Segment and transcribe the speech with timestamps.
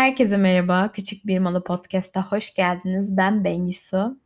[0.00, 0.92] Herkese merhaba.
[0.92, 3.16] Küçük Bir Malı Podcast'a hoş geldiniz.
[3.16, 4.18] Ben Bengisu.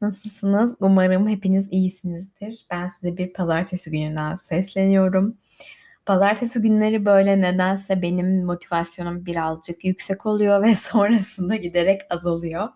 [0.00, 0.76] Nasılsınız?
[0.80, 2.66] Umarım hepiniz iyisinizdir.
[2.70, 5.36] Ben size bir pazartesi gününden sesleniyorum.
[6.06, 12.68] Pazartesi günleri böyle nedense benim motivasyonum birazcık yüksek oluyor ve sonrasında giderek azalıyor.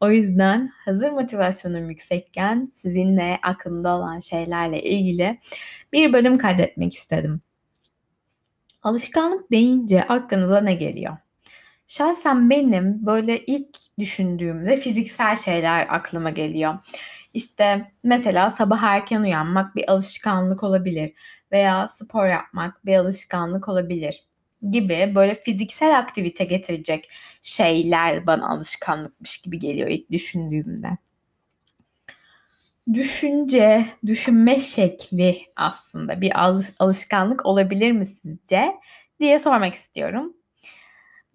[0.00, 5.38] O yüzden hazır motivasyonum yüksekken sizinle aklımda olan şeylerle ilgili
[5.92, 7.40] bir bölüm kaydetmek istedim.
[8.82, 11.16] Alışkanlık deyince aklınıza ne geliyor?
[11.86, 16.74] Şahsen benim böyle ilk düşündüğümde fiziksel şeyler aklıma geliyor.
[17.34, 21.12] İşte mesela sabah erken uyanmak bir alışkanlık olabilir
[21.52, 24.24] veya spor yapmak bir alışkanlık olabilir
[24.70, 27.10] gibi böyle fiziksel aktivite getirecek
[27.42, 30.88] şeyler bana alışkanlıkmış gibi geliyor ilk düşündüğümde.
[32.92, 36.32] Düşünce, düşünme şekli aslında bir
[36.78, 38.76] alışkanlık olabilir mi sizce
[39.20, 40.36] diye sormak istiyorum.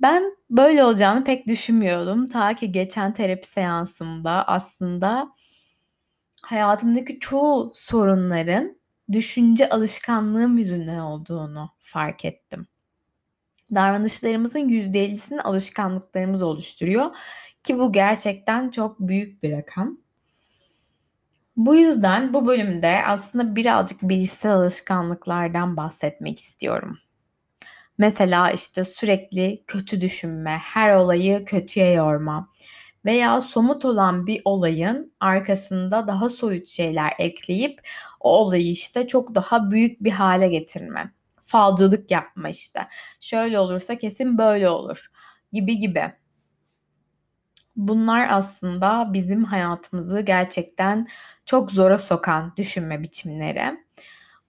[0.01, 2.27] Ben böyle olacağını pek düşünmüyordum.
[2.27, 5.31] Ta ki geçen terapi seansımda aslında
[6.41, 8.77] hayatımdaki çoğu sorunların
[9.11, 12.67] düşünce alışkanlığım yüzünden olduğunu fark ettim.
[13.75, 17.15] Davranışlarımızın %50'sini alışkanlıklarımız oluşturuyor
[17.63, 19.97] ki bu gerçekten çok büyük bir rakam.
[21.57, 26.97] Bu yüzden bu bölümde aslında birazcık bilişsel alışkanlıklardan bahsetmek istiyorum.
[28.01, 32.49] Mesela işte sürekli kötü düşünme, her olayı kötüye yorma
[33.05, 37.81] veya somut olan bir olayın arkasında daha soyut şeyler ekleyip
[38.19, 41.11] o olayı işte çok daha büyük bir hale getirme.
[41.41, 42.87] Falcılık yapma işte.
[43.19, 45.11] Şöyle olursa kesin böyle olur
[45.53, 46.11] gibi gibi.
[47.75, 51.07] Bunlar aslında bizim hayatımızı gerçekten
[51.45, 53.77] çok zora sokan düşünme biçimleri.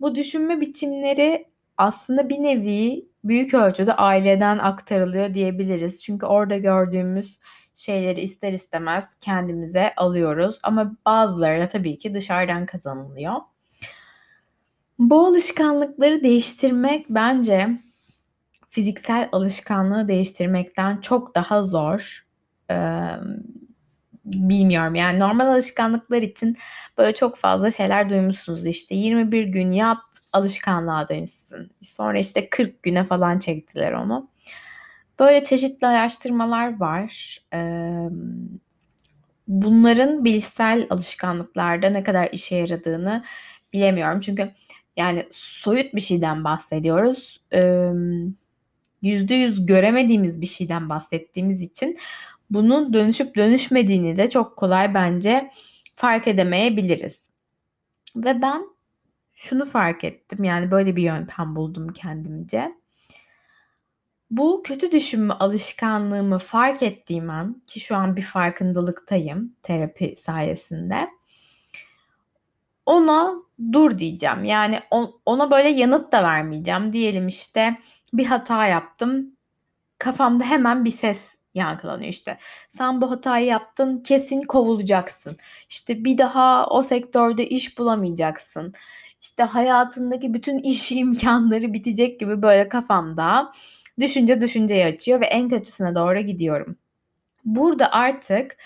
[0.01, 1.47] Bu düşünme biçimleri
[1.79, 6.03] aslında bir nevi büyük ölçüde aileden aktarılıyor diyebiliriz.
[6.03, 7.39] Çünkü orada gördüğümüz
[7.75, 13.35] şeyleri ister istemez kendimize alıyoruz ama bazıları da tabii ki dışarıdan kazanılıyor.
[14.99, 17.69] Bu alışkanlıkları değiştirmek bence
[18.67, 22.27] fiziksel alışkanlığı değiştirmekten çok daha zor.
[22.71, 22.75] Ee,
[24.25, 26.57] bilmiyorum yani normal alışkanlıklar için
[26.99, 29.99] böyle çok fazla şeyler duymuşsunuz işte 21 gün yap
[30.33, 31.71] alışkanlığa dönüşsün.
[31.81, 34.29] Sonra işte 40 güne falan çektiler onu.
[35.21, 37.39] Böyle çeşitli araştırmalar var.
[39.49, 43.25] bunların bilişsel alışkanlıklarda ne kadar işe yaradığını
[43.73, 44.21] bilemiyorum.
[44.21, 44.51] Çünkü
[44.97, 47.41] yani soyut bir şeyden bahsediyoruz.
[49.03, 51.99] Yüzde yüz göremediğimiz bir şeyden bahsettiğimiz için
[52.51, 55.51] bunun dönüşüp dönüşmediğini de çok kolay bence
[55.95, 57.21] fark edemeyebiliriz.
[58.17, 58.72] Ve ben
[59.35, 60.45] şunu fark ettim.
[60.45, 62.75] Yani böyle bir yöntem buldum kendimce.
[64.31, 71.09] Bu kötü düşünme alışkanlığımı fark ettiğim an ki şu an bir farkındalıktayım terapi sayesinde.
[72.87, 73.35] Ona
[73.73, 74.45] dur diyeceğim.
[74.45, 74.81] Yani
[75.27, 76.93] ona böyle yanıt da vermeyeceğim.
[76.93, 77.79] Diyelim işte
[78.13, 79.37] bir hata yaptım.
[79.99, 82.39] Kafamda hemen bir ses yankılanıyor işte.
[82.69, 85.37] Sen bu hatayı yaptın kesin kovulacaksın.
[85.69, 88.73] İşte bir daha o sektörde iş bulamayacaksın
[89.23, 93.53] işte hayatındaki bütün iş imkanları bitecek gibi böyle kafamda
[94.01, 96.77] düşünce düşünceyi açıyor ve en kötüsüne doğru gidiyorum.
[97.45, 98.57] Burada artık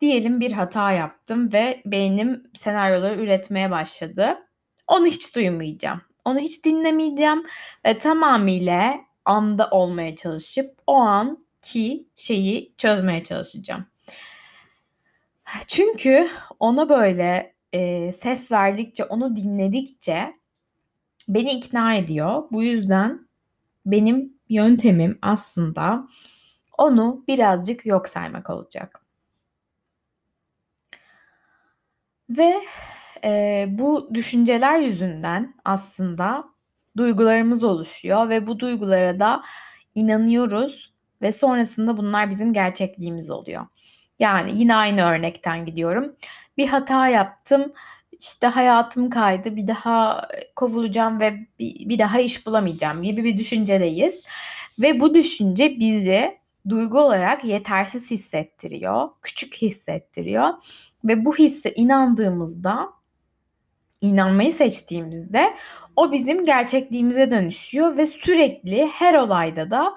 [0.00, 4.38] diyelim bir hata yaptım ve beynim senaryoları üretmeye başladı.
[4.86, 6.00] Onu hiç duymayacağım.
[6.24, 7.46] Onu hiç dinlemeyeceğim
[7.84, 13.86] ve tamamıyla anda olmaya çalışıp o anki şeyi çözmeye çalışacağım.
[15.66, 16.28] Çünkü
[16.60, 20.34] ona böyle e, ses verdikçe, onu dinledikçe
[21.28, 22.42] beni ikna ediyor.
[22.52, 23.28] Bu yüzden
[23.86, 26.08] benim yöntemim aslında
[26.78, 29.00] onu birazcık yok saymak olacak.
[32.30, 32.54] Ve
[33.24, 36.44] e, bu düşünceler yüzünden aslında
[36.96, 39.42] duygularımız oluşuyor ve bu duygulara da
[39.94, 40.92] inanıyoruz
[41.22, 43.66] ve sonrasında bunlar bizim gerçekliğimiz oluyor.
[44.18, 46.14] Yani yine aynı örnekten gidiyorum
[46.58, 47.72] bir hata yaptım.
[48.20, 49.56] İşte hayatım kaydı.
[49.56, 54.24] Bir daha kovulacağım ve bir, bir daha iş bulamayacağım gibi bir düşüncedeyiz.
[54.78, 56.38] Ve bu düşünce bizi
[56.68, 60.48] duygu olarak yetersiz hissettiriyor, küçük hissettiriyor
[61.04, 62.88] ve bu hisse inandığımızda
[64.00, 65.54] inanmayı seçtiğimizde
[65.96, 69.94] o bizim gerçekliğimize dönüşüyor ve sürekli her olayda da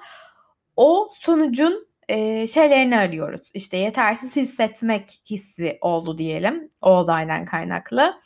[0.76, 3.50] o sonucun e, şeylerini arıyoruz.
[3.54, 8.20] İşte yetersiz hissetmek hissi oldu diyelim o olaydan kaynaklı.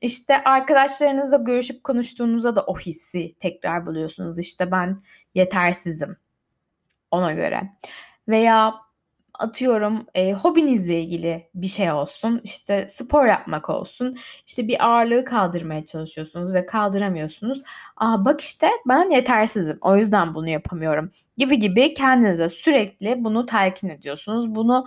[0.00, 4.38] İşte arkadaşlarınızla görüşüp konuştuğunuzda da o hissi tekrar buluyorsunuz.
[4.38, 5.02] İşte ben
[5.34, 6.16] yetersizim.
[7.10, 7.70] ona göre.
[8.28, 8.74] Veya
[9.40, 12.40] atıyorum e, hobinizle ilgili bir şey olsun.
[12.44, 14.16] İşte spor yapmak olsun.
[14.46, 17.62] İşte bir ağırlığı kaldırmaya çalışıyorsunuz ve kaldıramıyorsunuz.
[17.96, 19.78] Aa bak işte ben yetersizim.
[19.80, 21.10] O yüzden bunu yapamıyorum.
[21.36, 24.54] Gibi gibi kendinize sürekli bunu telkin ediyorsunuz.
[24.54, 24.84] Bunu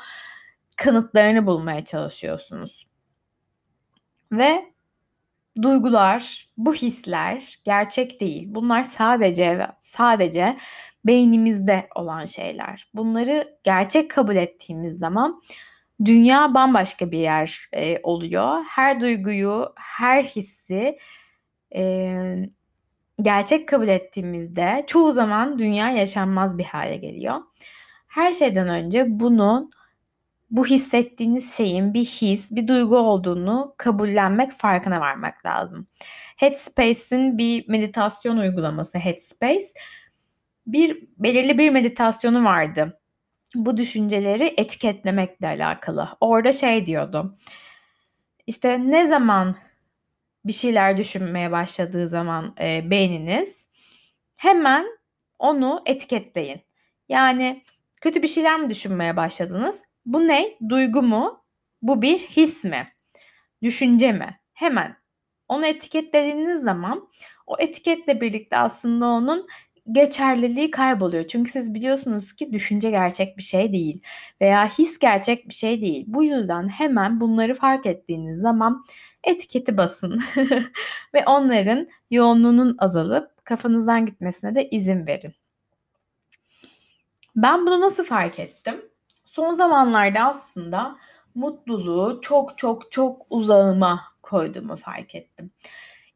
[0.78, 2.88] kanıtlarını bulmaya çalışıyorsunuz.
[4.32, 4.74] Ve
[5.62, 8.46] duygular, bu hisler gerçek değil.
[8.48, 10.58] Bunlar sadece sadece
[11.06, 12.88] beynimizde olan şeyler.
[12.94, 15.42] Bunları gerçek kabul ettiğimiz zaman
[16.06, 18.64] dünya bambaşka bir yer e, oluyor.
[18.70, 20.98] Her duyguyu, her hissi
[21.76, 22.16] e,
[23.22, 27.36] gerçek kabul ettiğimizde çoğu zaman dünya yaşanmaz bir hale geliyor.
[28.08, 29.72] Her şeyden önce bunun
[30.52, 35.88] bu hissettiğiniz şeyin bir his, bir duygu olduğunu kabullenmek, farkına varmak lazım.
[36.38, 39.66] Headspace'in bir meditasyon uygulaması Headspace
[40.68, 43.00] bir belirli bir meditasyonu vardı.
[43.56, 46.10] Bu düşünceleri etiketlemekle alakalı.
[46.21, 47.38] Orada şey diyordu.
[48.48, 49.56] İşte ne zaman
[50.45, 53.68] bir şeyler düşünmeye başladığı zaman e, beyniniz
[54.36, 54.86] hemen
[55.39, 56.62] onu etiketleyin.
[57.10, 57.63] Yani
[58.01, 59.83] kötü bir şeyler mi düşünmeye başladınız?
[60.06, 60.57] Bu ne?
[60.69, 61.45] Duygu mu?
[61.81, 62.94] Bu bir his mi?
[63.62, 64.39] Düşünce mi?
[64.54, 64.98] Hemen
[65.48, 67.10] onu etiketlediğiniz zaman
[67.48, 69.48] o etiketle birlikte aslında onun
[69.92, 71.28] geçerliliği kayboluyor.
[71.28, 74.02] Çünkü siz biliyorsunuz ki düşünce gerçek bir şey değil
[74.42, 76.06] veya his gerçek bir şey değil.
[76.08, 78.86] Bu yüzden hemen bunları fark ettiğiniz zaman
[79.24, 80.22] etiketi basın
[81.14, 85.34] ve onların yoğunluğunun azalıp kafanızdan gitmesine de izin verin.
[87.36, 88.86] Ben bunu nasıl fark ettim?
[89.26, 90.98] Son zamanlarda aslında
[91.36, 95.52] mutluluğu çok çok çok uzağıma koyduğumu fark ettim.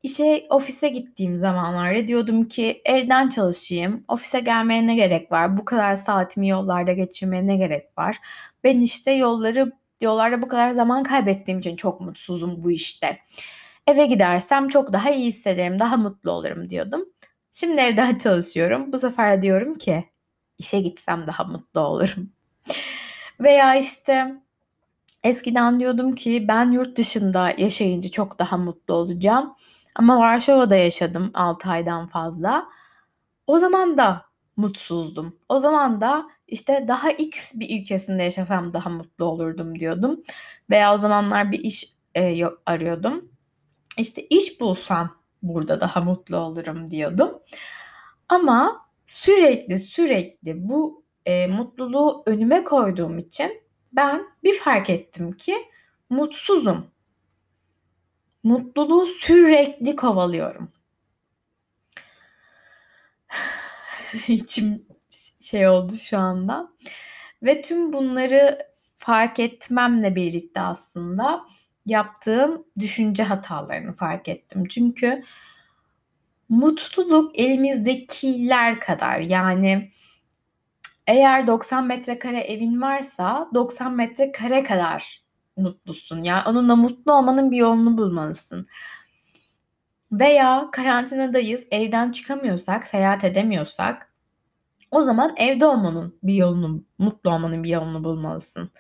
[0.07, 4.05] İşe, ofise gittiğim zamanlarda diyordum ki evden çalışayım.
[4.07, 5.57] Ofise gelmeye ne gerek var?
[5.57, 8.17] Bu kadar saatimi yollarda geçirmeye ne gerek var?
[8.63, 9.71] Ben işte yolları
[10.01, 13.19] yollarda bu kadar zaman kaybettiğim için çok mutsuzum bu işte.
[13.87, 17.05] Eve gidersem çok daha iyi hissederim, daha mutlu olurum diyordum.
[17.51, 18.93] Şimdi evden çalışıyorum.
[18.93, 20.05] Bu sefer diyorum ki
[20.57, 22.31] işe gitsem daha mutlu olurum.
[23.39, 24.35] Veya işte
[25.23, 29.55] eskiden diyordum ki ben yurt dışında yaşayınca çok daha mutlu olacağım.
[29.97, 32.69] Ama Varşova'da yaşadım 6 aydan fazla.
[33.47, 34.25] O zaman da
[34.57, 35.39] mutsuzdum.
[35.49, 40.23] O zaman da işte daha X bir ülkesinde yaşasam daha mutlu olurdum diyordum.
[40.69, 43.31] Veya o zamanlar bir iş e, arıyordum.
[43.97, 45.09] İşte iş bulsam
[45.41, 47.39] burada daha mutlu olurum diyordum.
[48.29, 53.61] Ama sürekli sürekli bu e, mutluluğu önüme koyduğum için
[53.93, 55.55] ben bir fark ettim ki
[56.09, 56.85] mutsuzum
[58.47, 60.71] mutluluğu sürekli kovalıyorum.
[64.27, 64.85] İçim
[65.41, 66.69] şey oldu şu anda.
[67.43, 68.59] Ve tüm bunları
[68.95, 71.45] fark etmemle birlikte aslında
[71.85, 74.65] yaptığım düşünce hatalarını fark ettim.
[74.69, 75.23] Çünkü
[76.49, 79.91] mutluluk elimizdekiler kadar yani
[81.07, 85.26] eğer 90 metrekare evin varsa 90 metrekare kadar
[85.57, 86.23] mutlusun.
[86.23, 88.67] Yani onunla mutlu olmanın bir yolunu bulmalısın.
[90.11, 94.13] Veya karantinadayız, evden çıkamıyorsak, seyahat edemiyorsak
[94.91, 98.71] o zaman evde olmanın bir yolunu, mutlu olmanın bir yolunu bulmalısın.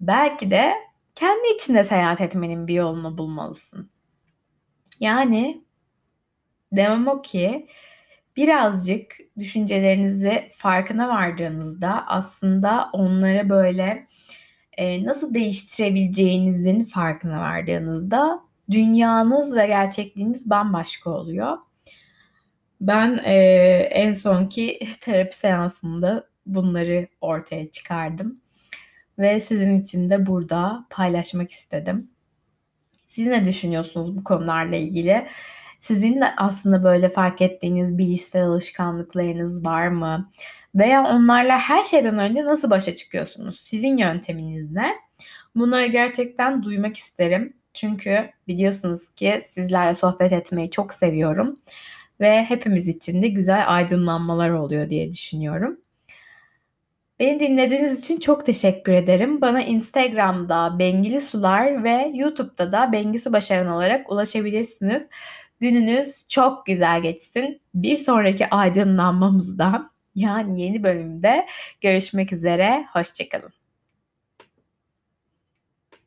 [0.00, 0.74] Belki de
[1.14, 3.90] kendi içinde seyahat etmenin bir yolunu bulmalısın.
[5.00, 5.64] Yani
[6.72, 7.68] demem o ki
[8.36, 14.06] birazcık düşüncelerinizi farkına vardığınızda aslında onlara böyle
[14.76, 21.58] e, nasıl değiştirebileceğinizin farkına vardığınızda dünyanız ve gerçekliğiniz bambaşka oluyor.
[22.80, 23.34] Ben e,
[23.90, 28.40] en sonki terapi seansımda bunları ortaya çıkardım
[29.18, 32.10] ve sizin için de burada paylaşmak istedim.
[33.06, 35.26] Siz ne düşünüyorsunuz bu konularla ilgili?
[35.82, 40.30] Sizin de aslında böyle fark ettiğiniz bilişsel alışkanlıklarınız var mı?
[40.74, 43.60] Veya onlarla her şeyden önce nasıl başa çıkıyorsunuz?
[43.60, 44.94] Sizin yönteminiz ne?
[45.54, 47.56] Bunları gerçekten duymak isterim.
[47.74, 51.56] Çünkü biliyorsunuz ki sizlerle sohbet etmeyi çok seviyorum.
[52.20, 55.78] Ve hepimiz için de güzel aydınlanmalar oluyor diye düşünüyorum.
[57.20, 59.40] Beni dinlediğiniz için çok teşekkür ederim.
[59.40, 65.08] Bana Instagram'da Bengili Sular ve YouTube'da da Bengisu Başaran olarak ulaşabilirsiniz.
[65.62, 67.60] Gününüz çok güzel geçsin.
[67.74, 71.46] Bir sonraki aydınlanmamızda yani yeni bölümde
[71.80, 72.86] görüşmek üzere.
[72.92, 73.61] Hoşçakalın.